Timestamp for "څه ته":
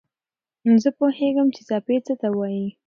2.05-2.27